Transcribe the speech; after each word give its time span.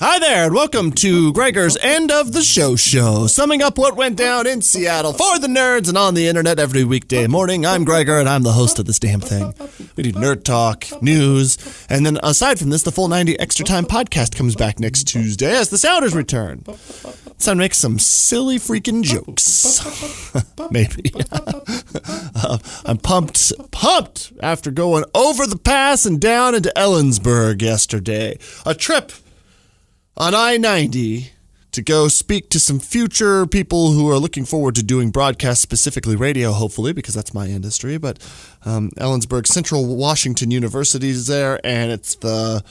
Hi 0.00 0.18
there, 0.18 0.46
and 0.46 0.54
welcome 0.54 0.90
to 0.92 1.32
Gregor's 1.32 1.76
End 1.80 2.10
of 2.10 2.32
the 2.32 2.42
Show 2.42 2.74
Show, 2.74 3.28
summing 3.28 3.62
up 3.62 3.78
what 3.78 3.96
went 3.96 4.16
down 4.16 4.44
in 4.46 4.60
Seattle 4.60 5.12
for 5.12 5.38
the 5.38 5.46
nerds 5.46 5.88
and 5.88 5.96
on 5.96 6.14
the 6.14 6.26
internet 6.26 6.58
every 6.58 6.82
weekday 6.82 7.28
morning. 7.28 7.64
I'm 7.64 7.84
Gregor, 7.84 8.18
and 8.18 8.28
I'm 8.28 8.42
the 8.42 8.52
host 8.52 8.78
of 8.80 8.86
this 8.86 8.98
damn 8.98 9.20
thing. 9.20 9.54
We 9.96 10.02
do 10.02 10.12
nerd 10.12 10.42
talk, 10.42 10.84
news, 11.00 11.86
and 11.88 12.04
then 12.04 12.18
aside 12.24 12.58
from 12.58 12.70
this, 12.70 12.82
the 12.82 12.90
full 12.90 13.06
90 13.08 13.38
Extra 13.38 13.64
Time 13.64 13.84
podcast 13.84 14.34
comes 14.36 14.56
back 14.56 14.80
next 14.80 15.04
Tuesday 15.04 15.54
as 15.56 15.70
the 15.70 15.78
Sounders 15.78 16.14
return. 16.14 16.64
Time 16.64 17.38
to 17.38 17.54
make 17.54 17.74
some 17.74 17.98
silly 18.00 18.56
freaking 18.58 19.02
jokes. 19.02 19.80
Maybe. 20.70 21.12
Uh, 22.36 22.58
I'm 22.84 22.98
pumped, 22.98 23.52
pumped 23.70 24.32
after 24.42 24.70
going 24.70 25.04
over 25.14 25.46
the 25.46 25.56
pass 25.56 26.04
and 26.04 26.20
down 26.20 26.54
into 26.54 26.70
Ellensburg 26.76 27.62
yesterday. 27.62 28.38
A 28.66 28.74
trip 28.74 29.12
on 30.16 30.34
I 30.34 30.56
90 30.56 31.30
to 31.72 31.82
go 31.82 32.06
speak 32.06 32.50
to 32.50 32.60
some 32.60 32.78
future 32.78 33.46
people 33.46 33.90
who 33.90 34.08
are 34.08 34.18
looking 34.18 34.44
forward 34.44 34.76
to 34.76 34.82
doing 34.82 35.10
broadcasts, 35.10 35.62
specifically 35.62 36.14
radio, 36.14 36.52
hopefully, 36.52 36.92
because 36.92 37.14
that's 37.14 37.34
my 37.34 37.46
industry. 37.48 37.98
But 37.98 38.20
um, 38.64 38.90
Ellensburg 38.96 39.46
Central 39.46 39.84
Washington 39.96 40.52
University 40.52 41.08
is 41.08 41.26
there, 41.26 41.60
and 41.64 41.90
it's 41.90 42.14
the. 42.16 42.62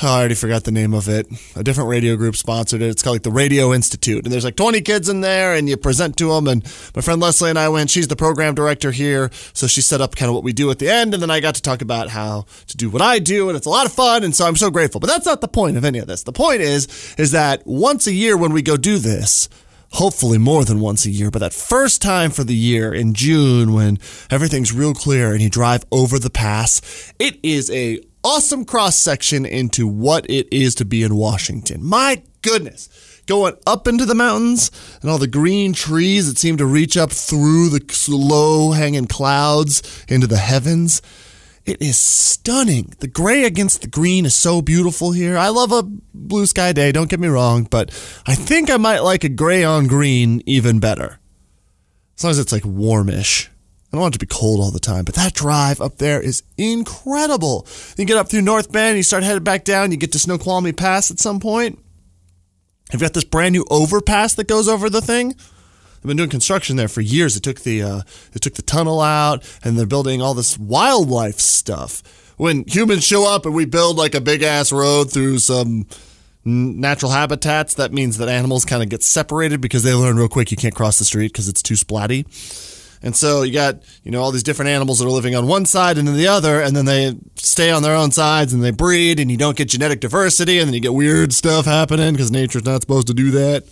Oh, 0.00 0.06
I 0.06 0.18
already 0.20 0.36
forgot 0.36 0.62
the 0.62 0.70
name 0.70 0.94
of 0.94 1.08
it. 1.08 1.26
A 1.56 1.64
different 1.64 1.90
radio 1.90 2.14
group 2.14 2.36
sponsored 2.36 2.82
it. 2.82 2.88
It's 2.88 3.02
called 3.02 3.16
like 3.16 3.22
the 3.24 3.32
Radio 3.32 3.72
Institute. 3.72 4.24
And 4.24 4.32
there's 4.32 4.44
like 4.44 4.54
20 4.54 4.80
kids 4.82 5.08
in 5.08 5.22
there, 5.22 5.54
and 5.54 5.68
you 5.68 5.76
present 5.76 6.16
to 6.18 6.32
them. 6.32 6.46
And 6.46 6.62
my 6.94 7.02
friend 7.02 7.20
Leslie 7.20 7.50
and 7.50 7.58
I 7.58 7.68
went. 7.68 7.90
She's 7.90 8.06
the 8.06 8.14
program 8.14 8.54
director 8.54 8.92
here. 8.92 9.28
So 9.54 9.66
she 9.66 9.80
set 9.80 10.00
up 10.00 10.14
kind 10.14 10.28
of 10.28 10.36
what 10.36 10.44
we 10.44 10.52
do 10.52 10.70
at 10.70 10.78
the 10.78 10.88
end. 10.88 11.14
And 11.14 11.22
then 11.22 11.32
I 11.32 11.40
got 11.40 11.56
to 11.56 11.62
talk 11.62 11.82
about 11.82 12.10
how 12.10 12.46
to 12.68 12.76
do 12.76 12.90
what 12.90 13.02
I 13.02 13.18
do. 13.18 13.48
And 13.48 13.56
it's 13.56 13.66
a 13.66 13.70
lot 13.70 13.86
of 13.86 13.92
fun. 13.92 14.22
And 14.22 14.36
so 14.36 14.46
I'm 14.46 14.54
so 14.54 14.70
grateful. 14.70 15.00
But 15.00 15.08
that's 15.08 15.26
not 15.26 15.40
the 15.40 15.48
point 15.48 15.76
of 15.76 15.84
any 15.84 15.98
of 15.98 16.06
this. 16.06 16.22
The 16.22 16.32
point 16.32 16.60
is, 16.60 17.16
is 17.18 17.32
that 17.32 17.66
once 17.66 18.06
a 18.06 18.12
year 18.12 18.36
when 18.36 18.52
we 18.52 18.62
go 18.62 18.76
do 18.76 18.98
this, 18.98 19.48
hopefully 19.94 20.38
more 20.38 20.64
than 20.64 20.78
once 20.80 21.06
a 21.06 21.10
year, 21.10 21.30
but 21.30 21.40
that 21.40 21.52
first 21.52 22.02
time 22.02 22.30
for 22.30 22.44
the 22.44 22.54
year 22.54 22.94
in 22.94 23.14
June 23.14 23.72
when 23.72 23.98
everything's 24.30 24.72
real 24.72 24.94
clear 24.94 25.32
and 25.32 25.40
you 25.40 25.50
drive 25.50 25.84
over 25.90 26.18
the 26.18 26.30
pass, 26.30 27.12
it 27.18 27.38
is 27.42 27.70
a 27.70 28.00
awesome 28.24 28.64
cross 28.64 28.96
section 28.96 29.46
into 29.46 29.86
what 29.86 30.28
it 30.28 30.46
is 30.52 30.74
to 30.76 30.84
be 30.84 31.02
in 31.02 31.14
Washington. 31.14 31.84
My 31.84 32.22
goodness. 32.42 32.88
Going 33.26 33.56
up 33.66 33.86
into 33.86 34.06
the 34.06 34.14
mountains 34.14 34.70
and 35.02 35.10
all 35.10 35.18
the 35.18 35.26
green 35.26 35.74
trees 35.74 36.28
that 36.28 36.38
seem 36.38 36.56
to 36.56 36.64
reach 36.64 36.96
up 36.96 37.12
through 37.12 37.68
the 37.68 37.84
low 38.08 38.72
hanging 38.72 39.06
clouds 39.06 40.04
into 40.08 40.26
the 40.26 40.38
heavens. 40.38 41.02
It 41.66 41.82
is 41.82 41.98
stunning. 41.98 42.94
The 43.00 43.08
gray 43.08 43.44
against 43.44 43.82
the 43.82 43.88
green 43.88 44.24
is 44.24 44.34
so 44.34 44.62
beautiful 44.62 45.12
here. 45.12 45.36
I 45.36 45.48
love 45.48 45.72
a 45.72 45.82
blue 46.14 46.46
sky 46.46 46.72
day, 46.72 46.90
don't 46.90 47.10
get 47.10 47.20
me 47.20 47.28
wrong, 47.28 47.64
but 47.64 47.90
I 48.26 48.34
think 48.34 48.70
I 48.70 48.78
might 48.78 49.00
like 49.00 49.24
a 49.24 49.28
gray 49.28 49.62
on 49.62 49.86
green 49.86 50.42
even 50.46 50.80
better. 50.80 51.18
As 52.16 52.24
long 52.24 52.30
as 52.30 52.38
it's 52.38 52.52
like 52.52 52.64
warmish. 52.64 53.50
I 53.90 53.96
don't 53.96 54.02
want 54.02 54.14
it 54.14 54.18
to 54.18 54.26
be 54.26 54.34
cold 54.34 54.60
all 54.60 54.70
the 54.70 54.78
time, 54.78 55.04
but 55.04 55.14
that 55.14 55.32
drive 55.32 55.80
up 55.80 55.96
there 55.96 56.20
is 56.20 56.42
incredible. 56.58 57.66
You 57.96 58.04
get 58.04 58.18
up 58.18 58.28
through 58.28 58.42
North 58.42 58.70
Bend, 58.70 58.98
you 58.98 59.02
start 59.02 59.22
headed 59.22 59.44
back 59.44 59.64
down, 59.64 59.92
you 59.92 59.96
get 59.96 60.12
to 60.12 60.18
Snoqualmie 60.18 60.74
Pass 60.74 61.10
at 61.10 61.18
some 61.18 61.40
point. 61.40 61.78
I've 62.92 63.00
got 63.00 63.14
this 63.14 63.24
brand 63.24 63.54
new 63.54 63.64
overpass 63.70 64.34
that 64.34 64.46
goes 64.46 64.68
over 64.68 64.90
the 64.90 65.00
thing. 65.00 65.28
They've 65.28 66.04
been 66.08 66.16
doing 66.18 66.30
construction 66.30 66.76
there 66.76 66.88
for 66.88 67.00
years. 67.00 67.34
They 67.34 67.40
took 67.40 67.60
the 67.60 67.82
uh, 67.82 68.00
they 68.32 68.38
took 68.38 68.54
the 68.54 68.62
tunnel 68.62 69.00
out, 69.00 69.42
and 69.64 69.76
they're 69.76 69.86
building 69.86 70.22
all 70.22 70.34
this 70.34 70.58
wildlife 70.58 71.40
stuff. 71.40 72.34
When 72.36 72.64
humans 72.68 73.04
show 73.04 73.26
up 73.26 73.46
and 73.46 73.54
we 73.54 73.64
build 73.64 73.96
like 73.96 74.14
a 74.14 74.20
big 74.20 74.42
ass 74.42 74.70
road 74.70 75.10
through 75.10 75.38
some 75.38 75.86
natural 76.44 77.10
habitats, 77.10 77.74
that 77.74 77.92
means 77.92 78.18
that 78.18 78.28
animals 78.28 78.64
kind 78.64 78.82
of 78.82 78.88
get 78.88 79.02
separated 79.02 79.60
because 79.60 79.82
they 79.82 79.92
learn 79.92 80.16
real 80.16 80.28
quick 80.28 80.50
you 80.50 80.56
can't 80.56 80.74
cross 80.74 80.98
the 80.98 81.04
street 81.04 81.32
because 81.32 81.48
it's 81.48 81.62
too 81.62 81.74
splatty. 81.74 82.26
And 83.02 83.14
so 83.14 83.42
you 83.42 83.52
got, 83.52 83.82
you 84.02 84.10
know, 84.10 84.20
all 84.20 84.32
these 84.32 84.42
different 84.42 84.70
animals 84.70 84.98
that 84.98 85.06
are 85.06 85.10
living 85.10 85.34
on 85.34 85.46
one 85.46 85.64
side 85.64 85.98
and 85.98 86.08
then 86.08 86.16
the 86.16 86.26
other, 86.26 86.60
and 86.60 86.74
then 86.74 86.84
they 86.84 87.14
stay 87.36 87.70
on 87.70 87.82
their 87.82 87.94
own 87.94 88.10
sides 88.10 88.52
and 88.52 88.62
they 88.62 88.70
breed, 88.70 89.20
and 89.20 89.30
you 89.30 89.36
don't 89.36 89.56
get 89.56 89.68
genetic 89.68 90.00
diversity, 90.00 90.58
and 90.58 90.68
then 90.68 90.74
you 90.74 90.80
get 90.80 90.94
weird 90.94 91.32
stuff 91.32 91.64
happening 91.66 92.12
because 92.12 92.30
nature's 92.30 92.64
not 92.64 92.80
supposed 92.80 93.06
to 93.06 93.14
do 93.14 93.30
that. 93.30 93.64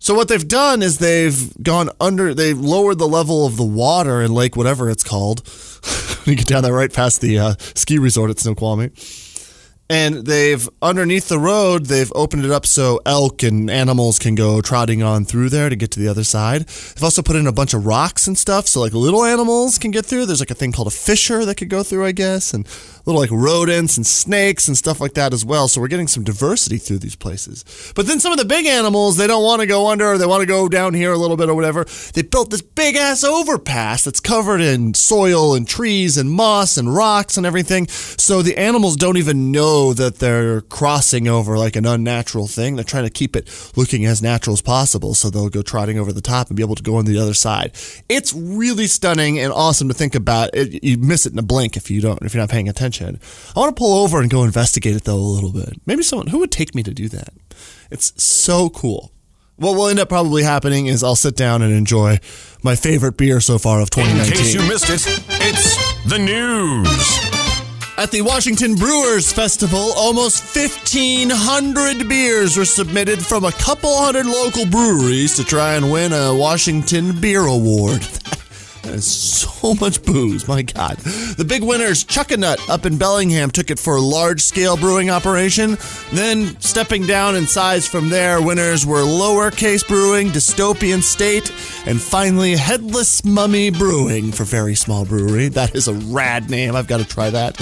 So 0.00 0.14
what 0.14 0.28
they've 0.28 0.46
done 0.46 0.82
is 0.82 0.98
they've 0.98 1.52
gone 1.62 1.90
under, 2.00 2.32
they've 2.32 2.58
lowered 2.58 2.98
the 2.98 3.08
level 3.08 3.46
of 3.46 3.56
the 3.56 3.64
water 3.64 4.22
in 4.22 4.32
Lake 4.32 4.56
whatever 4.56 4.88
it's 4.88 5.02
called. 5.02 5.42
you 6.24 6.36
get 6.36 6.46
down 6.46 6.62
there 6.62 6.72
right 6.72 6.92
past 6.92 7.20
the 7.20 7.38
uh, 7.38 7.54
ski 7.74 7.98
resort 7.98 8.30
at 8.30 8.38
Snoqualmie 8.38 8.90
and 9.90 10.26
they've 10.26 10.68
underneath 10.82 11.28
the 11.28 11.38
road 11.38 11.86
they've 11.86 12.12
opened 12.14 12.44
it 12.44 12.50
up 12.50 12.66
so 12.66 13.00
elk 13.06 13.42
and 13.42 13.70
animals 13.70 14.18
can 14.18 14.34
go 14.34 14.60
trotting 14.60 15.02
on 15.02 15.24
through 15.24 15.48
there 15.48 15.68
to 15.68 15.76
get 15.76 15.90
to 15.92 16.00
the 16.00 16.08
other 16.08 16.24
side. 16.24 16.66
They've 16.66 17.04
also 17.04 17.22
put 17.22 17.36
in 17.36 17.46
a 17.46 17.52
bunch 17.52 17.74
of 17.74 17.86
rocks 17.86 18.26
and 18.26 18.36
stuff 18.36 18.66
so 18.66 18.80
like 18.80 18.92
little 18.92 19.24
animals 19.24 19.78
can 19.78 19.90
get 19.90 20.04
through. 20.04 20.26
There's 20.26 20.40
like 20.40 20.50
a 20.50 20.54
thing 20.54 20.72
called 20.72 20.88
a 20.88 20.92
fisher 20.92 21.44
that 21.44 21.56
could 21.56 21.68
go 21.68 21.82
through 21.82 22.04
i 22.04 22.12
guess 22.12 22.54
and 22.54 22.66
little 23.08 23.20
like 23.20 23.30
rodents 23.30 23.96
and 23.96 24.06
snakes 24.06 24.68
and 24.68 24.78
stuff 24.78 25.00
like 25.00 25.14
that 25.14 25.32
as 25.32 25.44
well 25.44 25.66
so 25.66 25.80
we're 25.80 25.88
getting 25.88 26.06
some 26.06 26.22
diversity 26.22 26.78
through 26.78 26.98
these 26.98 27.16
places 27.16 27.92
but 27.96 28.06
then 28.06 28.20
some 28.20 28.30
of 28.32 28.38
the 28.38 28.44
big 28.44 28.66
animals 28.66 29.16
they 29.16 29.26
don't 29.26 29.42
want 29.42 29.60
to 29.60 29.66
go 29.66 29.88
under 29.88 30.12
or 30.12 30.18
they 30.18 30.26
want 30.26 30.40
to 30.40 30.46
go 30.46 30.68
down 30.68 30.94
here 30.94 31.12
a 31.12 31.18
little 31.18 31.36
bit 31.36 31.48
or 31.48 31.54
whatever 31.54 31.84
they 32.14 32.22
built 32.22 32.50
this 32.50 32.62
big 32.62 32.94
ass 32.94 33.24
overpass 33.24 34.04
that's 34.04 34.20
covered 34.20 34.60
in 34.60 34.94
soil 34.94 35.54
and 35.54 35.66
trees 35.66 36.16
and 36.16 36.30
moss 36.30 36.76
and 36.76 36.94
rocks 36.94 37.36
and 37.36 37.44
everything 37.44 37.88
so 37.88 38.42
the 38.42 38.56
animals 38.58 38.96
don't 38.96 39.16
even 39.16 39.50
know 39.50 39.92
that 39.94 40.18
they're 40.18 40.60
crossing 40.62 41.28
over 41.28 41.56
like 41.56 41.76
an 41.76 41.86
unnatural 41.86 42.46
thing. 42.46 42.76
They're 42.76 42.84
trying 42.84 43.04
to 43.04 43.10
keep 43.10 43.36
it 43.36 43.48
looking 43.76 44.04
as 44.04 44.22
natural 44.22 44.54
as 44.54 44.62
possible, 44.62 45.14
so 45.14 45.30
they'll 45.30 45.48
go 45.48 45.62
trotting 45.62 45.98
over 45.98 46.12
the 46.12 46.20
top 46.20 46.48
and 46.48 46.56
be 46.56 46.62
able 46.62 46.74
to 46.74 46.82
go 46.82 46.96
on 46.96 47.04
the 47.04 47.18
other 47.18 47.34
side. 47.34 47.72
It's 48.08 48.34
really 48.34 48.86
stunning 48.86 49.38
and 49.38 49.52
awesome 49.52 49.88
to 49.88 49.94
think 49.94 50.14
about. 50.14 50.50
It, 50.54 50.84
you 50.84 50.98
miss 50.98 51.26
it 51.26 51.32
in 51.32 51.38
a 51.38 51.42
blink 51.42 51.76
if 51.76 51.90
you 51.90 52.00
don't, 52.00 52.20
if 52.22 52.34
you're 52.34 52.42
not 52.42 52.50
paying 52.50 52.68
attention. 52.68 52.97
I 53.06 53.58
want 53.58 53.74
to 53.74 53.78
pull 53.78 54.02
over 54.02 54.20
and 54.20 54.30
go 54.30 54.44
investigate 54.44 54.96
it 54.96 55.04
though 55.04 55.16
a 55.16 55.16
little 55.16 55.52
bit. 55.52 55.74
Maybe 55.86 56.02
someone 56.02 56.28
who 56.28 56.38
would 56.38 56.50
take 56.50 56.74
me 56.74 56.82
to 56.82 56.92
do 56.92 57.08
that. 57.08 57.28
It's 57.90 58.22
so 58.22 58.68
cool. 58.70 59.12
What 59.56 59.74
will 59.74 59.88
end 59.88 59.98
up 59.98 60.08
probably 60.08 60.44
happening 60.44 60.86
is 60.86 61.02
I'll 61.02 61.16
sit 61.16 61.34
down 61.34 61.62
and 61.62 61.74
enjoy 61.74 62.20
my 62.62 62.76
favorite 62.76 63.16
beer 63.16 63.40
so 63.40 63.58
far 63.58 63.80
of 63.80 63.90
2019. 63.90 64.32
In 64.32 64.38
case 64.38 64.54
you 64.54 64.60
missed 64.68 64.88
it, 64.88 65.24
it's 65.42 66.08
the 66.08 66.18
news. 66.18 67.38
At 67.98 68.12
the 68.12 68.22
Washington 68.22 68.76
Brewers 68.76 69.32
Festival, 69.32 69.92
almost 69.96 70.54
1,500 70.54 72.08
beers 72.08 72.56
were 72.56 72.64
submitted 72.64 73.26
from 73.26 73.44
a 73.44 73.50
couple 73.50 73.90
hundred 73.98 74.26
local 74.26 74.64
breweries 74.66 75.34
to 75.34 75.44
try 75.44 75.74
and 75.74 75.90
win 75.90 76.12
a 76.12 76.32
Washington 76.32 77.20
Beer 77.20 77.44
Award. 77.46 78.06
So 79.00 79.74
much 79.74 80.02
booze, 80.02 80.48
my 80.48 80.62
God. 80.62 80.96
The 80.98 81.44
big 81.44 81.62
winners, 81.62 82.04
Chuckanut 82.04 82.68
up 82.70 82.86
in 82.86 82.96
Bellingham, 82.96 83.50
took 83.50 83.70
it 83.70 83.78
for 83.78 83.96
a 83.96 84.00
large 84.00 84.40
scale 84.40 84.76
brewing 84.76 85.10
operation. 85.10 85.76
Then, 86.12 86.58
stepping 86.60 87.06
down 87.06 87.36
in 87.36 87.46
size 87.46 87.86
from 87.86 88.08
there, 88.08 88.40
winners 88.40 88.86
were 88.86 89.02
Lowercase 89.02 89.86
Brewing, 89.86 90.28
Dystopian 90.28 91.02
State, 91.02 91.50
and 91.86 92.00
finally 92.00 92.56
Headless 92.56 93.24
Mummy 93.24 93.70
Brewing 93.70 94.32
for 94.32 94.44
very 94.44 94.74
small 94.74 95.04
brewery. 95.04 95.48
That 95.48 95.74
is 95.74 95.88
a 95.88 95.94
rad 95.94 96.50
name. 96.50 96.74
I've 96.74 96.88
got 96.88 96.98
to 97.00 97.06
try 97.06 97.30
that. 97.30 97.56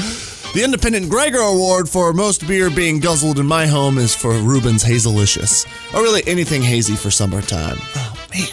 The 0.54 0.64
Independent 0.64 1.10
Gregor 1.10 1.40
Award 1.40 1.88
for 1.88 2.12
most 2.12 2.46
beer 2.46 2.70
being 2.70 3.00
guzzled 3.00 3.38
in 3.38 3.46
my 3.46 3.66
home 3.66 3.98
is 3.98 4.14
for 4.14 4.32
Reuben's 4.32 4.84
Hazelicious, 4.84 5.66
Or 5.94 6.02
really 6.02 6.22
anything 6.26 6.62
hazy 6.62 6.94
for 6.94 7.10
summertime. 7.10 7.76
Oh, 7.78 8.26
man. 8.32 8.48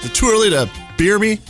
Is 0.00 0.10
it 0.10 0.14
too 0.14 0.28
early 0.28 0.50
to 0.50 0.68
beer 0.98 1.18
me? 1.18 1.40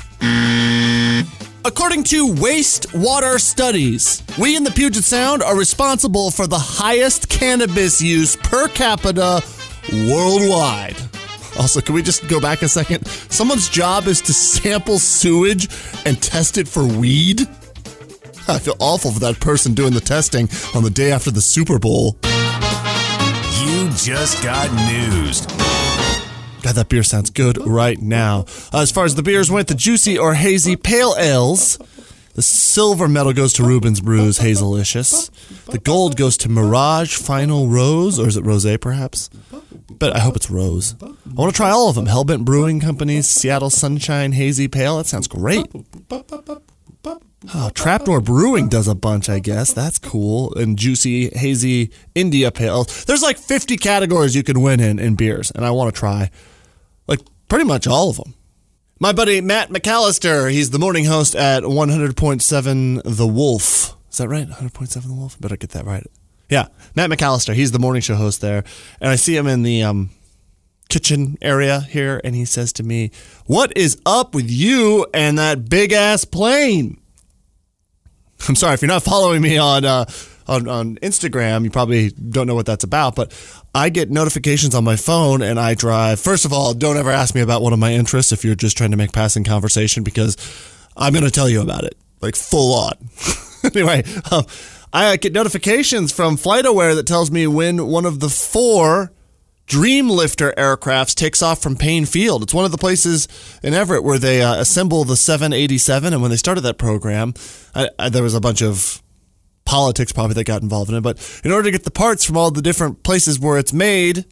According 1.66 2.04
to 2.04 2.28
wastewater 2.28 3.40
studies, 3.40 4.22
we 4.38 4.54
in 4.56 4.64
the 4.64 4.70
Puget 4.70 5.02
Sound 5.02 5.42
are 5.42 5.56
responsible 5.56 6.30
for 6.30 6.46
the 6.46 6.58
highest 6.58 7.28
cannabis 7.28 8.02
use 8.02 8.36
per 8.36 8.68
capita 8.68 9.42
worldwide. 9.92 10.96
Also, 11.58 11.80
can 11.80 11.94
we 11.94 12.02
just 12.02 12.26
go 12.28 12.40
back 12.40 12.62
a 12.62 12.68
second? 12.68 13.06
Someone's 13.06 13.68
job 13.68 14.06
is 14.06 14.20
to 14.22 14.32
sample 14.34 14.98
sewage 14.98 15.68
and 16.04 16.20
test 16.20 16.58
it 16.58 16.68
for 16.68 16.84
weed? 16.84 17.42
I 18.46 18.58
feel 18.58 18.76
awful 18.78 19.12
for 19.12 19.20
that 19.20 19.40
person 19.40 19.72
doing 19.72 19.94
the 19.94 20.00
testing 20.00 20.48
on 20.74 20.82
the 20.82 20.90
day 20.90 21.12
after 21.12 21.30
the 21.30 21.40
Super 21.40 21.78
Bowl. 21.78 22.16
You 23.62 23.88
just 23.96 24.42
got 24.42 24.70
news. 24.90 25.46
God, 26.64 26.76
that 26.76 26.88
beer 26.88 27.02
sounds 27.02 27.28
good 27.28 27.58
right 27.66 28.00
now. 28.00 28.46
Uh, 28.72 28.80
as 28.80 28.90
far 28.90 29.04
as 29.04 29.16
the 29.16 29.22
beers 29.22 29.50
went, 29.50 29.68
the 29.68 29.74
juicy 29.74 30.16
or 30.16 30.32
hazy 30.32 30.76
pale 30.76 31.14
ales. 31.18 31.78
The 32.32 32.40
silver 32.40 33.06
medal 33.06 33.34
goes 33.34 33.52
to 33.54 33.62
Reuben's 33.62 34.00
Brews 34.00 34.38
Hazelicious. 34.38 35.30
The 35.66 35.78
gold 35.78 36.16
goes 36.16 36.38
to 36.38 36.48
Mirage 36.48 37.18
Final 37.18 37.68
Rose, 37.68 38.18
or 38.18 38.26
is 38.26 38.38
it 38.38 38.46
Rose 38.46 38.66
perhaps? 38.78 39.28
But 39.90 40.16
I 40.16 40.20
hope 40.20 40.36
it's 40.36 40.50
Rose. 40.50 40.94
I 41.02 41.34
want 41.34 41.52
to 41.52 41.56
try 41.56 41.68
all 41.68 41.90
of 41.90 41.96
them. 41.96 42.06
Hellbent 42.06 42.46
Brewing 42.46 42.80
Company's 42.80 43.28
Seattle 43.28 43.68
Sunshine 43.68 44.32
Hazy 44.32 44.66
Pale. 44.66 44.96
That 44.96 45.06
sounds 45.06 45.28
great. 45.28 45.66
Oh, 47.52 47.70
Trapdoor 47.74 48.22
Brewing 48.22 48.68
does 48.68 48.88
a 48.88 48.94
bunch, 48.94 49.28
I 49.28 49.38
guess. 49.38 49.74
That's 49.74 49.98
cool. 49.98 50.54
And 50.54 50.78
juicy, 50.78 51.28
hazy 51.28 51.90
India 52.14 52.50
Pale. 52.50 52.84
There's 53.06 53.22
like 53.22 53.36
50 53.36 53.76
categories 53.76 54.34
you 54.34 54.42
can 54.42 54.62
win 54.62 54.80
in 54.80 54.98
in 54.98 55.14
beers, 55.14 55.50
and 55.50 55.62
I 55.62 55.70
want 55.70 55.94
to 55.94 55.98
try 55.98 56.30
pretty 57.54 57.68
much 57.68 57.86
all 57.86 58.10
of 58.10 58.16
them. 58.16 58.34
My 58.98 59.12
buddy 59.12 59.40
Matt 59.40 59.68
McAllister, 59.68 60.50
he's 60.50 60.70
the 60.70 60.78
morning 60.80 61.04
host 61.04 61.36
at 61.36 61.62
100.7 61.62 63.02
The 63.04 63.26
Wolf. 63.28 63.96
Is 64.10 64.18
that 64.18 64.26
right? 64.26 64.48
100.7 64.48 65.04
The 65.04 65.12
Wolf? 65.12 65.40
Better 65.40 65.56
get 65.56 65.70
that 65.70 65.84
right. 65.84 66.04
Yeah, 66.50 66.66
Matt 66.96 67.10
McAllister, 67.10 67.54
he's 67.54 67.70
the 67.70 67.78
morning 67.78 68.02
show 68.02 68.16
host 68.16 68.40
there. 68.40 68.64
And 69.00 69.08
I 69.08 69.14
see 69.14 69.36
him 69.36 69.46
in 69.46 69.62
the 69.62 69.84
um, 69.84 70.10
kitchen 70.88 71.38
area 71.40 71.78
here, 71.82 72.20
and 72.24 72.34
he 72.34 72.44
says 72.44 72.72
to 72.72 72.82
me, 72.82 73.12
What 73.46 73.76
is 73.76 74.02
up 74.04 74.34
with 74.34 74.50
you 74.50 75.06
and 75.14 75.38
that 75.38 75.68
big 75.68 75.92
ass 75.92 76.24
plane? 76.24 77.00
I'm 78.48 78.56
sorry 78.56 78.74
if 78.74 78.82
you're 78.82 78.88
not 78.88 79.04
following 79.04 79.40
me 79.40 79.58
on 79.58 79.84
uh, 79.84 80.06
on 80.46 80.68
on 80.68 80.96
Instagram. 80.96 81.64
You 81.64 81.70
probably 81.70 82.10
don't 82.10 82.46
know 82.46 82.54
what 82.54 82.66
that's 82.66 82.84
about, 82.84 83.14
but 83.16 83.32
I 83.74 83.88
get 83.88 84.10
notifications 84.10 84.74
on 84.74 84.84
my 84.84 84.96
phone, 84.96 85.42
and 85.42 85.58
I 85.58 85.74
drive. 85.74 86.20
First 86.20 86.44
of 86.44 86.52
all, 86.52 86.74
don't 86.74 86.96
ever 86.96 87.10
ask 87.10 87.34
me 87.34 87.40
about 87.40 87.62
one 87.62 87.72
of 87.72 87.78
my 87.78 87.92
interests 87.92 88.32
if 88.32 88.44
you're 88.44 88.54
just 88.54 88.76
trying 88.76 88.90
to 88.90 88.96
make 88.96 89.12
passing 89.12 89.44
conversation 89.44 90.02
because 90.02 90.36
I'm 90.96 91.12
going 91.12 91.24
to 91.24 91.30
tell 91.30 91.48
you 91.48 91.60
about 91.60 91.84
it, 91.84 91.96
like 92.20 92.36
full 92.36 92.74
on. 92.74 92.92
anyway, 93.64 94.04
um, 94.30 94.44
I 94.92 95.16
get 95.16 95.32
notifications 95.32 96.12
from 96.12 96.36
FlightAware 96.36 96.94
that 96.94 97.06
tells 97.06 97.30
me 97.30 97.46
when 97.46 97.86
one 97.86 98.06
of 98.06 98.20
the 98.20 98.28
four 98.28 99.12
Dreamlifter 99.66 100.54
aircrafts 100.56 101.14
takes 101.14 101.42
off 101.42 101.62
from 101.62 101.76
Paine 101.76 102.04
Field. 102.04 102.42
It's 102.42 102.52
one 102.52 102.66
of 102.66 102.70
the 102.70 102.78
places 102.78 103.28
in 103.62 103.72
Everett 103.72 104.04
where 104.04 104.18
they 104.18 104.42
uh, 104.42 104.56
assemble 104.56 105.04
the 105.04 105.16
787. 105.16 106.12
And 106.12 106.20
when 106.20 106.30
they 106.30 106.36
started 106.36 106.60
that 106.62 106.76
program, 106.76 107.32
I, 107.74 107.88
I, 107.98 108.08
there 108.10 108.22
was 108.22 108.34
a 108.34 108.40
bunch 108.40 108.62
of 108.62 109.02
politics 109.64 110.12
probably 110.12 110.34
that 110.34 110.44
got 110.44 110.62
involved 110.62 110.90
in 110.90 110.96
it. 110.96 111.00
But 111.00 111.40
in 111.44 111.50
order 111.50 111.64
to 111.64 111.70
get 111.70 111.84
the 111.84 111.90
parts 111.90 112.24
from 112.24 112.36
all 112.36 112.50
the 112.50 112.62
different 112.62 113.02
places 113.02 113.40
where 113.40 113.58
it's 113.58 113.72
made, 113.72 114.24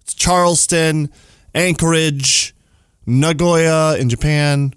it's 0.00 0.14
Charleston, 0.14 1.10
Anchorage, 1.54 2.54
Nagoya 3.06 3.96
in 3.98 4.08
Japan, 4.08 4.74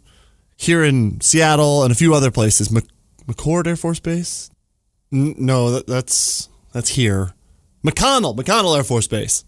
here 0.56 0.84
in 0.84 1.20
Seattle, 1.22 1.84
and 1.84 1.92
a 1.92 1.96
few 1.96 2.14
other 2.14 2.31
places. 2.31 2.72
Mc, 2.72 2.86
McChord 3.28 3.68
Air 3.68 3.75
Force 3.75 4.00
Base? 4.00 4.50
N- 5.12 5.36
no, 5.38 5.72
that, 5.72 5.88
that's 5.88 6.50
that's 6.72 6.90
here. 6.90 7.34
McConnell, 7.86 8.36
McConnell 8.36 8.75
Air 8.78 8.84
Force 8.84 9.08
Base. 9.08 9.44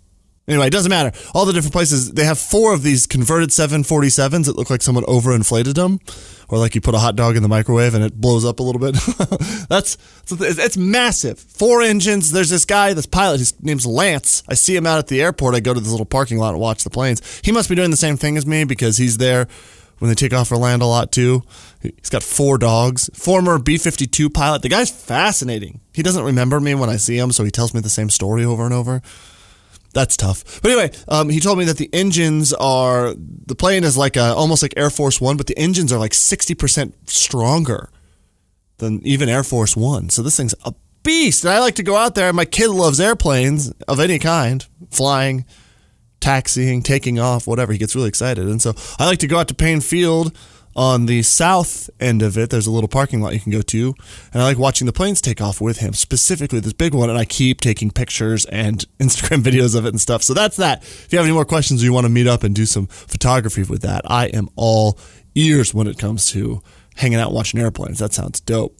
Anyway, 0.47 0.67
it 0.67 0.71
doesn't 0.71 0.91
matter. 0.91 1.11
All 1.33 1.45
the 1.45 1.53
different 1.53 1.73
places, 1.73 2.11
they 2.11 2.23
have 2.23 2.37
four 2.37 2.73
of 2.73 2.83
these 2.83 3.07
converted 3.07 3.49
747s 3.49 4.45
that 4.45 4.55
look 4.55 4.69
like 4.69 4.83
someone 4.83 5.03
overinflated 5.05 5.73
them, 5.73 5.99
or 6.49 6.59
like 6.59 6.75
you 6.75 6.81
put 6.81 6.93
a 6.93 6.99
hot 6.99 7.15
dog 7.15 7.35
in 7.35 7.41
the 7.41 7.49
microwave 7.49 7.95
and 7.95 8.03
it 8.03 8.21
blows 8.21 8.45
up 8.45 8.59
a 8.59 8.63
little 8.63 8.79
bit. 8.79 8.93
That's 9.69 9.97
it's 10.29 10.77
massive. 10.77 11.39
Four 11.39 11.81
engines. 11.81 12.31
There's 12.31 12.51
this 12.51 12.65
guy, 12.65 12.93
this 12.93 13.07
pilot. 13.07 13.39
His 13.39 13.59
name's 13.63 13.87
Lance. 13.87 14.43
I 14.47 14.53
see 14.53 14.75
him 14.75 14.85
out 14.85 14.99
at 14.99 15.07
the 15.07 15.21
airport. 15.21 15.55
I 15.55 15.61
go 15.61 15.73
to 15.73 15.79
this 15.79 15.89
little 15.89 16.05
parking 16.05 16.37
lot 16.37 16.51
and 16.51 16.59
watch 16.59 16.83
the 16.83 16.91
planes. 16.91 17.41
He 17.43 17.51
must 17.51 17.67
be 17.67 17.75
doing 17.75 17.89
the 17.91 17.97
same 17.97 18.17
thing 18.17 18.37
as 18.37 18.45
me 18.45 18.65
because 18.65 18.97
he's 18.97 19.17
there 19.17 19.47
when 19.97 20.09
they 20.09 20.15
take 20.15 20.33
off 20.33 20.49
for 20.49 20.57
land 20.57 20.83
a 20.83 20.85
lot 20.85 21.11
too. 21.11 21.41
He's 21.81 22.09
got 22.11 22.21
four 22.21 22.59
dogs. 22.59 23.09
Former 23.15 23.57
B 23.57 23.79
52 23.79 24.29
pilot. 24.29 24.61
The 24.61 24.69
guy's 24.69 24.91
fascinating. 24.91 25.79
He 25.93 26.03
doesn't 26.03 26.23
remember 26.23 26.59
me 26.59 26.75
when 26.75 26.89
I 26.89 26.97
see 26.97 27.17
him, 27.17 27.31
so 27.31 27.43
he 27.43 27.49
tells 27.51 27.73
me 27.73 27.79
the 27.79 27.89
same 27.89 28.11
story 28.11 28.45
over 28.45 28.63
and 28.63 28.73
over. 28.73 29.01
That's 29.95 30.17
tough. 30.17 30.61
But 30.61 30.71
anyway, 30.71 30.91
um, 31.07 31.29
he 31.29 31.39
told 31.39 31.57
me 31.57 31.63
that 31.65 31.77
the 31.77 31.89
engines 31.93 32.53
are 32.53 33.15
the 33.15 33.55
plane 33.55 33.85
is 33.85 33.95
like 33.95 34.17
a, 34.17 34.35
almost 34.35 34.61
like 34.61 34.73
Air 34.75 34.89
Force 34.89 35.21
One, 35.21 35.37
but 35.37 35.47
the 35.47 35.57
engines 35.57 35.93
are 35.93 35.97
like 35.97 36.13
sixty 36.13 36.53
percent 36.53 37.09
stronger 37.09 37.89
than 38.79 38.99
even 39.07 39.29
Air 39.29 39.43
Force 39.43 39.77
One. 39.77 40.09
So 40.09 40.21
this 40.21 40.35
thing's 40.35 40.53
a 40.65 40.73
beast. 41.01 41.45
And 41.45 41.53
I 41.53 41.59
like 41.59 41.75
to 41.75 41.83
go 41.83 41.95
out 41.95 42.13
there. 42.13 42.33
My 42.33 42.43
kid 42.43 42.71
loves 42.71 42.99
airplanes 42.99 43.71
of 43.87 44.01
any 44.01 44.19
kind, 44.19 44.65
flying, 44.91 45.45
taxiing, 46.19 46.83
taking 46.83 47.17
off, 47.17 47.47
whatever. 47.47 47.71
He 47.71 47.79
gets 47.79 47.95
really 47.95 48.09
excited, 48.09 48.45
and 48.47 48.61
so 48.61 48.73
I 48.99 49.05
like 49.05 49.19
to 49.19 49.27
go 49.27 49.39
out 49.39 49.47
to 49.47 49.55
Paine 49.55 49.79
Field 49.79 50.35
on 50.75 51.05
the 51.05 51.21
south 51.21 51.89
end 51.99 52.21
of 52.21 52.37
it, 52.37 52.49
there's 52.49 52.67
a 52.67 52.71
little 52.71 52.87
parking 52.87 53.21
lot 53.21 53.33
you 53.33 53.39
can 53.39 53.51
go 53.51 53.61
to, 53.61 53.93
and 54.33 54.41
I 54.41 54.45
like 54.45 54.57
watching 54.57 54.85
the 54.85 54.93
planes 54.93 55.21
take 55.21 55.41
off 55.41 55.61
with 55.61 55.77
him, 55.77 55.93
specifically 55.93 56.59
this 56.59 56.73
big 56.73 56.93
one, 56.93 57.09
and 57.09 57.17
I 57.17 57.25
keep 57.25 57.61
taking 57.61 57.91
pictures 57.91 58.45
and 58.45 58.85
Instagram 58.99 59.41
videos 59.41 59.75
of 59.75 59.85
it 59.85 59.89
and 59.89 60.01
stuff. 60.01 60.23
So 60.23 60.33
that's 60.33 60.57
that. 60.57 60.83
If 60.83 61.07
you 61.11 61.17
have 61.17 61.25
any 61.25 61.33
more 61.33 61.45
questions 61.45 61.81
or 61.81 61.85
you 61.85 61.93
want 61.93 62.05
to 62.05 62.09
meet 62.09 62.27
up 62.27 62.43
and 62.43 62.53
do 62.53 62.65
some 62.65 62.87
photography 62.87 63.63
with 63.63 63.81
that, 63.83 64.01
I 64.05 64.27
am 64.27 64.49
all 64.55 64.99
ears 65.35 65.73
when 65.73 65.87
it 65.87 65.97
comes 65.97 66.31
to 66.31 66.61
hanging 66.95 67.19
out 67.19 67.31
watching 67.31 67.59
airplanes. 67.59 67.99
That 67.99 68.13
sounds 68.13 68.39
dope. 68.39 68.77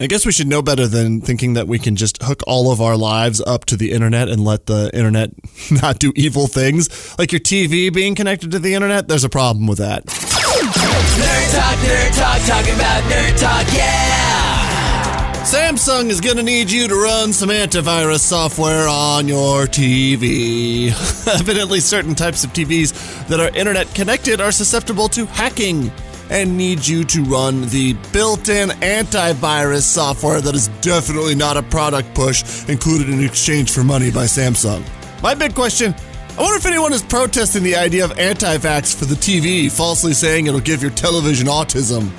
I 0.00 0.06
guess 0.06 0.26
we 0.26 0.32
should 0.32 0.48
know 0.48 0.62
better 0.62 0.88
than 0.88 1.20
thinking 1.20 1.54
that 1.54 1.68
we 1.68 1.78
can 1.78 1.94
just 1.94 2.20
hook 2.22 2.42
all 2.44 2.72
of 2.72 2.80
our 2.80 2.96
lives 2.96 3.40
up 3.40 3.66
to 3.66 3.76
the 3.76 3.92
internet 3.92 4.28
and 4.28 4.44
let 4.44 4.66
the 4.66 4.90
internet 4.92 5.30
not 5.70 6.00
do 6.00 6.12
evil 6.16 6.48
things. 6.48 7.16
Like 7.18 7.30
your 7.30 7.40
TV 7.40 7.92
being 7.92 8.16
connected 8.16 8.50
to 8.50 8.58
the 8.58 8.74
internet, 8.74 9.06
there's 9.06 9.22
a 9.22 9.28
problem 9.28 9.68
with 9.68 9.78
that. 9.78 10.41
Nerd 10.74 11.52
Talk, 11.52 11.78
Nerd 11.78 12.16
Talk, 12.16 12.40
talking 12.46 12.74
about 12.74 13.02
Nerd 13.04 13.38
Talk, 13.38 13.74
yeah! 13.74 15.42
Samsung 15.44 16.08
is 16.08 16.20
going 16.20 16.36
to 16.36 16.42
need 16.42 16.70
you 16.70 16.88
to 16.88 16.94
run 16.94 17.32
some 17.32 17.50
antivirus 17.50 18.20
software 18.20 18.88
on 18.88 19.28
your 19.28 19.66
TV. 19.66 20.88
Evidently, 21.40 21.80
certain 21.80 22.14
types 22.14 22.44
of 22.44 22.52
TVs 22.52 23.26
that 23.26 23.40
are 23.40 23.54
internet 23.56 23.92
connected 23.94 24.40
are 24.40 24.52
susceptible 24.52 25.08
to 25.08 25.26
hacking 25.26 25.92
and 26.30 26.56
need 26.56 26.86
you 26.86 27.04
to 27.04 27.22
run 27.24 27.66
the 27.68 27.92
built 28.12 28.48
in 28.48 28.70
antivirus 28.70 29.82
software 29.82 30.40
that 30.40 30.54
is 30.54 30.68
definitely 30.80 31.34
not 31.34 31.58
a 31.58 31.62
product 31.62 32.14
push 32.14 32.66
included 32.68 33.10
in 33.10 33.22
exchange 33.22 33.70
for 33.70 33.84
money 33.84 34.10
by 34.10 34.24
Samsung. 34.24 34.82
My 35.22 35.34
big 35.34 35.54
question 35.54 35.94
I 36.38 36.40
wonder 36.40 36.56
if 36.56 36.64
anyone 36.64 36.94
is 36.94 37.02
protesting 37.02 37.62
the 37.62 37.76
idea 37.76 38.04
of 38.04 38.18
anti 38.18 38.56
vax 38.56 38.96
for 38.96 39.04
the 39.04 39.14
TV, 39.14 39.70
falsely 39.70 40.14
saying 40.14 40.46
it'll 40.46 40.60
give 40.60 40.80
your 40.80 40.90
television 40.92 41.46
autism. 41.46 42.10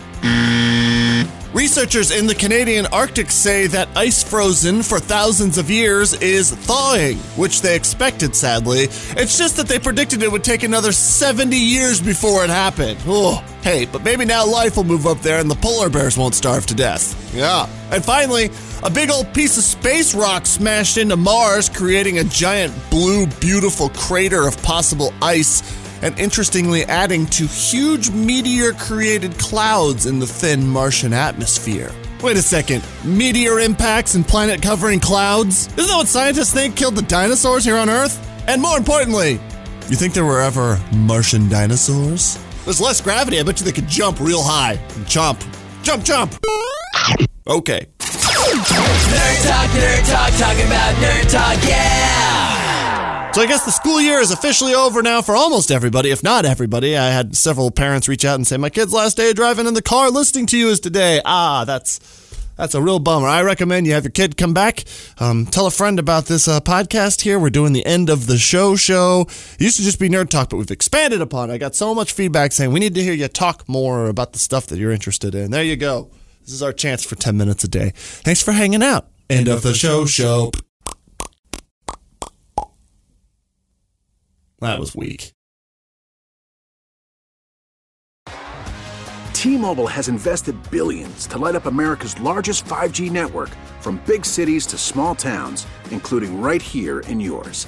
Researchers 1.51 2.11
in 2.11 2.27
the 2.27 2.35
Canadian 2.35 2.85
Arctic 2.87 3.31
say 3.31 3.67
that 3.67 3.87
ice 3.95 4.23
frozen 4.23 4.83
for 4.83 4.99
thousands 4.99 5.57
of 5.57 5.69
years 5.69 6.13
is 6.13 6.51
thawing, 6.51 7.17
which 7.37 7.61
they 7.61 7.75
expected, 7.75 8.35
sadly. 8.35 8.83
It's 9.17 9.37
just 9.37 9.57
that 9.57 9.67
they 9.67 9.79
predicted 9.79 10.21
it 10.21 10.31
would 10.31 10.43
take 10.43 10.63
another 10.63 10.91
70 10.91 11.55
years 11.55 11.99
before 11.99 12.43
it 12.43 12.49
happened. 12.51 12.99
Oh, 13.05 13.43
hey, 13.61 13.85
but 13.85 14.03
maybe 14.03 14.25
now 14.25 14.45
life 14.45 14.77
will 14.77 14.83
move 14.83 15.07
up 15.07 15.19
there 15.19 15.39
and 15.39 15.49
the 15.49 15.55
polar 15.55 15.89
bears 15.89 16.17
won't 16.17 16.35
starve 16.35 16.65
to 16.67 16.75
death. 16.75 17.33
Yeah. 17.35 17.67
And 17.91 18.03
finally, 18.03 18.49
a 18.83 18.89
big 18.89 19.09
old 19.09 19.33
piece 19.33 19.57
of 19.57 19.63
space 19.63 20.13
rock 20.13 20.45
smashed 20.45 20.97
into 20.97 21.15
Mars, 21.15 21.69
creating 21.69 22.19
a 22.19 22.23
giant 22.25 22.73
blue, 22.89 23.25
beautiful 23.39 23.89
crater 23.89 24.45
of 24.45 24.61
possible 24.61 25.13
ice 25.21 25.63
and 26.01 26.17
interestingly 26.19 26.83
adding 26.83 27.25
to 27.27 27.47
huge 27.47 28.11
meteor 28.11 28.73
created 28.73 29.39
clouds 29.39 30.05
in 30.05 30.19
the 30.19 30.27
thin 30.27 30.67
Martian 30.67 31.13
atmosphere. 31.13 31.91
Wait 32.21 32.35
a 32.35 32.41
second, 32.41 32.83
meteor 33.05 33.59
impacts 33.59 34.15
and 34.15 34.27
planet 34.27 34.61
covering 34.61 34.99
clouds? 34.99 35.67
Isn't 35.77 35.87
that 35.87 35.95
what 35.95 36.07
scientists 36.07 36.53
think 36.53 36.75
killed 36.75 36.95
the 36.95 37.03
dinosaurs 37.03 37.63
here 37.63 37.77
on 37.77 37.89
Earth? 37.89 38.19
And 38.49 38.61
more 38.61 38.77
importantly, 38.77 39.39
you 39.89 39.95
think 39.95 40.13
there 40.13 40.25
were 40.25 40.41
ever 40.41 40.77
Martian 40.93 41.47
dinosaurs? 41.47 42.37
There's 42.65 42.81
less 42.81 42.99
gravity, 42.99 43.39
I 43.39 43.43
bet 43.43 43.61
you 43.61 43.65
they 43.65 43.71
could 43.71 43.87
jump 43.87 44.19
real 44.19 44.43
high. 44.43 44.77
Jump. 45.05 45.41
Jump, 45.83 46.03
jump! 46.03 46.35
Okay. 47.47 47.87
Nerd 48.53 49.47
Talk, 49.47 49.69
Nerd 49.71 50.11
Talk, 50.11 50.31
talking 50.37 50.67
about 50.67 50.93
Nerd 50.95 51.31
Talk, 51.31 51.67
yeah! 51.67 53.31
So 53.31 53.41
I 53.41 53.47
guess 53.47 53.65
the 53.65 53.71
school 53.71 53.99
year 53.99 54.19
is 54.19 54.29
officially 54.29 54.75
over 54.75 55.01
now 55.01 55.23
for 55.23 55.35
almost 55.35 55.71
everybody, 55.71 56.11
if 56.11 56.21
not 56.21 56.45
everybody. 56.45 56.95
I 56.95 57.09
had 57.09 57.35
several 57.35 57.71
parents 57.71 58.07
reach 58.07 58.23
out 58.23 58.35
and 58.35 58.45
say, 58.45 58.57
"My 58.57 58.69
kid's 58.69 58.93
last 58.93 59.17
day 59.17 59.31
of 59.31 59.35
driving 59.35 59.65
in 59.65 59.73
the 59.73 59.81
car 59.81 60.11
listening 60.11 60.45
to 60.47 60.57
you 60.57 60.69
is 60.69 60.79
today." 60.79 61.19
Ah, 61.25 61.65
that's 61.65 61.99
That's 62.55 62.75
a 62.75 62.81
real 62.83 62.99
bummer. 62.99 63.27
I 63.27 63.41
recommend 63.41 63.87
you 63.87 63.93
have 63.93 64.03
your 64.03 64.11
kid 64.11 64.37
come 64.37 64.53
back. 64.53 64.83
Um, 65.17 65.47
tell 65.47 65.65
a 65.65 65.71
friend 65.71 65.97
about 65.97 66.25
this 66.25 66.47
uh, 66.47 66.59
podcast 66.59 67.21
here. 67.21 67.39
We're 67.39 67.49
doing 67.49 67.73
the 67.73 67.83
end 67.83 68.11
of 68.11 68.27
the 68.27 68.37
show 68.37 68.75
show. 68.75 69.21
It 69.55 69.61
used 69.61 69.77
to 69.77 69.83
just 69.83 69.99
be 69.99 70.07
Nerd 70.07 70.29
Talk, 70.29 70.49
but 70.49 70.57
we've 70.57 70.69
expanded 70.69 71.19
upon 71.19 71.49
it. 71.49 71.53
I 71.53 71.57
got 71.57 71.73
so 71.73 71.95
much 71.95 72.11
feedback 72.13 72.51
saying 72.51 72.71
we 72.71 72.79
need 72.79 72.93
to 72.93 73.01
hear 73.01 73.13
you 73.13 73.27
talk 73.27 73.67
more 73.67 74.05
about 74.05 74.33
the 74.33 74.39
stuff 74.39 74.67
that 74.67 74.77
you're 74.77 74.91
interested 74.91 75.33
in. 75.33 75.49
There 75.49 75.63
you 75.63 75.75
go. 75.75 76.11
This 76.43 76.53
is 76.53 76.63
our 76.63 76.73
chance 76.73 77.03
for 77.03 77.15
10 77.15 77.37
minutes 77.37 77.63
a 77.63 77.67
day. 77.67 77.91
Thanks 77.95 78.41
for 78.41 78.51
hanging 78.51 78.83
out. 78.83 79.07
End 79.29 79.47
of 79.47 79.61
the 79.61 79.73
show 79.73 80.05
show. 80.05 80.51
That 84.59 84.79
was 84.79 84.95
weak. 84.95 85.33
T-Mobile 89.33 89.87
has 89.87 90.07
invested 90.07 90.55
billions 90.71 91.27
to 91.27 91.37
light 91.37 91.55
up 91.55 91.65
America's 91.65 92.19
largest 92.21 92.63
5G 92.63 93.11
network 93.11 93.49
from 93.81 94.01
big 94.05 94.25
cities 94.25 94.65
to 94.67 94.77
small 94.77 95.15
towns, 95.15 95.67
including 95.91 96.41
right 96.41 96.61
here 96.61 97.01
in 97.01 97.19
yours. 97.19 97.67